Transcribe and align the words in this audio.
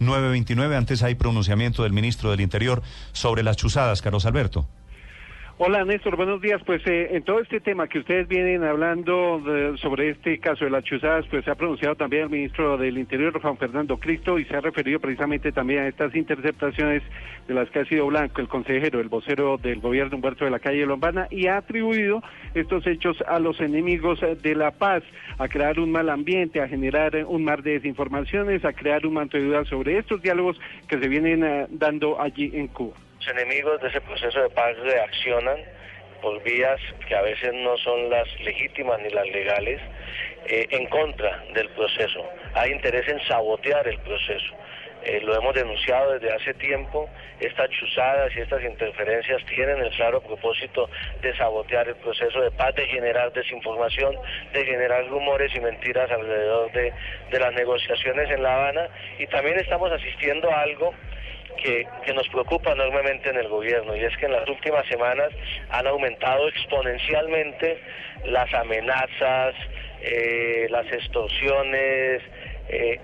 929, 0.00 0.76
antes 0.76 1.02
hay 1.02 1.14
pronunciamiento 1.14 1.84
del 1.84 1.92
ministro 1.92 2.30
del 2.30 2.40
Interior 2.40 2.82
sobre 3.12 3.42
las 3.42 3.56
chuzadas, 3.56 4.02
Carlos 4.02 4.26
Alberto. 4.26 4.66
Hola 5.62 5.84
Néstor, 5.84 6.16
buenos 6.16 6.40
días. 6.40 6.62
Pues 6.64 6.80
eh, 6.86 7.08
en 7.10 7.22
todo 7.22 7.38
este 7.40 7.60
tema 7.60 7.86
que 7.86 7.98
ustedes 7.98 8.26
vienen 8.26 8.64
hablando 8.64 9.42
sobre 9.76 10.08
este 10.08 10.38
caso 10.38 10.64
de 10.64 10.70
las 10.70 10.84
chuzadas, 10.84 11.26
pues 11.26 11.44
se 11.44 11.50
ha 11.50 11.54
pronunciado 11.54 11.96
también 11.96 12.22
el 12.22 12.30
ministro 12.30 12.78
del 12.78 12.96
Interior, 12.96 13.38
Juan 13.38 13.58
Fernando 13.58 13.98
Cristo, 13.98 14.38
y 14.38 14.46
se 14.46 14.56
ha 14.56 14.62
referido 14.62 15.00
precisamente 15.00 15.52
también 15.52 15.80
a 15.80 15.88
estas 15.88 16.14
interceptaciones 16.14 17.02
de 17.46 17.52
las 17.52 17.68
que 17.68 17.80
ha 17.80 17.84
sido 17.84 18.06
blanco 18.06 18.40
el 18.40 18.48
consejero, 18.48 19.00
el 19.00 19.10
vocero 19.10 19.58
del 19.58 19.80
gobierno 19.80 20.16
Humberto 20.16 20.46
de 20.46 20.50
la 20.50 20.60
Calle 20.60 20.86
Lombana, 20.86 21.26
y 21.30 21.46
ha 21.48 21.58
atribuido 21.58 22.22
estos 22.54 22.86
hechos 22.86 23.22
a 23.28 23.38
los 23.38 23.60
enemigos 23.60 24.18
de 24.42 24.54
la 24.54 24.70
paz, 24.70 25.02
a 25.36 25.46
crear 25.46 25.78
un 25.78 25.92
mal 25.92 26.08
ambiente, 26.08 26.62
a 26.62 26.68
generar 26.68 27.22
un 27.26 27.44
mar 27.44 27.62
de 27.62 27.72
desinformaciones, 27.72 28.64
a 28.64 28.72
crear 28.72 29.04
un 29.04 29.12
manto 29.12 29.36
de 29.36 29.44
dudas 29.44 29.68
sobre 29.68 29.98
estos 29.98 30.22
diálogos 30.22 30.58
que 30.88 30.98
se 30.98 31.06
vienen 31.06 31.44
eh, 31.44 31.66
dando 31.68 32.18
allí 32.18 32.50
en 32.54 32.68
Cuba. 32.68 32.94
Los 33.20 33.28
enemigos 33.36 33.78
de 33.82 33.88
ese 33.88 34.00
proceso 34.00 34.40
de 34.40 34.48
paz 34.48 34.74
reaccionan 34.78 35.58
por 36.22 36.42
vías 36.42 36.80
que 37.06 37.14
a 37.14 37.20
veces 37.20 37.52
no 37.52 37.76
son 37.76 38.08
las 38.08 38.26
legítimas 38.40 38.98
ni 39.02 39.10
las 39.10 39.26
legales 39.26 39.78
eh, 40.46 40.66
en 40.70 40.86
contra 40.86 41.44
del 41.52 41.68
proceso. 41.68 42.26
Hay 42.54 42.72
interés 42.72 43.06
en 43.08 43.20
sabotear 43.26 43.86
el 43.86 43.98
proceso. 43.98 44.54
Eh, 45.04 45.20
lo 45.20 45.36
hemos 45.36 45.54
denunciado 45.54 46.12
desde 46.12 46.34
hace 46.34 46.54
tiempo. 46.54 47.10
Estas 47.40 47.68
chuzadas 47.68 48.34
y 48.34 48.40
estas 48.40 48.62
interferencias 48.64 49.44
tienen 49.44 49.80
el 49.80 49.90
claro 49.90 50.22
propósito 50.22 50.88
de 51.20 51.36
sabotear 51.36 51.88
el 51.88 51.96
proceso 51.96 52.40
de 52.40 52.50
paz, 52.52 52.74
de 52.74 52.86
generar 52.86 53.34
desinformación, 53.34 54.16
de 54.54 54.64
generar 54.64 55.06
rumores 55.08 55.54
y 55.54 55.60
mentiras 55.60 56.10
alrededor 56.10 56.72
de, 56.72 56.90
de 57.30 57.38
las 57.38 57.52
negociaciones 57.52 58.30
en 58.30 58.42
La 58.42 58.54
Habana. 58.54 58.88
Y 59.18 59.26
también 59.26 59.58
estamos 59.58 59.92
asistiendo 59.92 60.50
a 60.50 60.62
algo 60.62 60.94
que, 61.62 61.86
nos 62.14 62.28
preocupa 62.28 62.72
enormemente 62.72 63.30
en 63.30 63.36
el 63.36 63.48
gobierno 63.48 63.94
y 63.96 64.00
es 64.00 64.16
que 64.16 64.26
en 64.26 64.32
las 64.32 64.48
últimas 64.48 64.86
semanas 64.86 65.30
han 65.70 65.86
aumentado 65.86 66.48
exponencialmente 66.48 67.80
las 68.24 68.52
amenazas, 68.52 69.54
eh, 70.02 70.66
las 70.70 70.86
extorsiones 70.92 72.22
eh, 72.68 72.98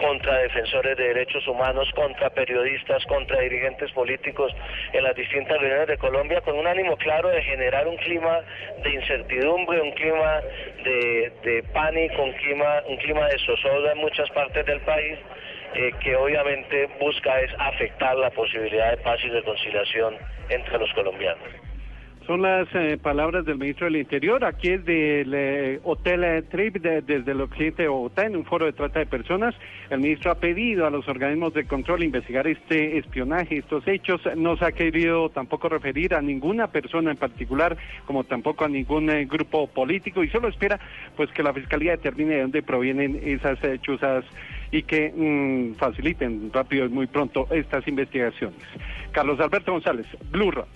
contra 0.00 0.38
defensores 0.38 0.96
de 0.96 1.04
derechos 1.04 1.46
humanos, 1.46 1.88
contra 1.94 2.30
periodistas, 2.30 3.04
contra 3.06 3.40
dirigentes 3.40 3.90
políticos 3.92 4.52
en 4.92 5.04
las 5.04 5.14
distintas 5.14 5.58
regiones 5.58 5.86
de 5.86 5.98
Colombia 5.98 6.40
con 6.40 6.58
un 6.58 6.66
ánimo 6.66 6.96
claro 6.96 7.28
de 7.28 7.42
generar 7.42 7.86
un 7.86 7.96
clima 7.98 8.40
de 8.82 8.90
incertidumbre, 8.90 9.80
un 9.80 9.92
clima 9.92 10.40
de, 10.84 11.32
de 11.44 11.62
pánico, 11.72 12.22
un 12.22 12.32
clima, 12.32 12.82
un 12.88 12.96
clima 12.96 13.28
de 13.28 13.38
zozobra 13.38 13.92
en 13.92 13.98
muchas 13.98 14.28
partes 14.30 14.66
del 14.66 14.80
país 14.80 15.18
eh, 15.74 15.92
que 16.02 16.16
obviamente 16.16 16.88
busca 17.00 17.40
es 17.40 17.50
afectar 17.58 18.16
la 18.16 18.30
posibilidad 18.30 18.90
de 18.90 18.96
paz 18.98 19.18
y 19.24 19.28
reconciliación 19.28 20.14
entre 20.48 20.78
los 20.78 20.92
colombianos. 20.94 21.42
Son 22.26 22.40
las 22.40 22.68
eh, 22.72 22.98
palabras 23.02 23.44
del 23.44 23.58
ministro 23.58 23.86
del 23.86 23.96
Interior. 23.96 24.44
Aquí 24.44 24.68
es 24.70 24.84
del 24.84 25.34
eh, 25.34 25.80
Hotel 25.82 26.22
eh, 26.22 26.42
Trip 26.42 26.76
de- 26.76 27.02
desde 27.02 27.32
el 27.32 27.40
occidente 27.40 27.82
de 27.82 27.88
Bogotá, 27.88 28.24
en 28.26 28.36
un 28.36 28.44
foro 28.44 28.64
de 28.64 28.72
trata 28.72 29.00
de 29.00 29.06
personas. 29.06 29.56
El 29.90 29.98
ministro 29.98 30.30
ha 30.30 30.36
pedido 30.36 30.86
a 30.86 30.90
los 30.90 31.08
organismos 31.08 31.52
de 31.52 31.66
control 31.66 32.04
investigar 32.04 32.46
este 32.46 32.96
espionaje, 32.96 33.56
estos 33.56 33.88
hechos. 33.88 34.20
No 34.36 34.56
se 34.56 34.66
ha 34.66 34.70
querido 34.70 35.30
tampoco 35.30 35.68
referir 35.68 36.14
a 36.14 36.22
ninguna 36.22 36.68
persona 36.68 37.10
en 37.10 37.16
particular, 37.16 37.76
como 38.06 38.22
tampoco 38.22 38.64
a 38.64 38.68
ningún 38.68 39.10
eh, 39.10 39.24
grupo 39.24 39.66
político, 39.66 40.22
y 40.22 40.28
solo 40.28 40.46
espera 40.46 40.78
pues 41.16 41.28
que 41.32 41.42
la 41.42 41.52
Fiscalía 41.52 41.96
determine 41.96 42.36
de 42.36 42.42
dónde 42.42 42.62
provienen 42.62 43.18
esas 43.24 43.58
eh, 43.64 43.80
chuzas 43.82 44.24
y 44.72 44.82
que 44.82 45.12
mm, 45.14 45.74
faciliten 45.76 46.50
rápido 46.52 46.86
y 46.86 46.88
muy 46.88 47.06
pronto 47.06 47.46
estas 47.50 47.86
investigaciones. 47.86 48.58
Carlos 49.12 49.38
Alberto 49.38 49.72
González, 49.72 50.06
Blue 50.30 50.50
Rock. 50.50 50.66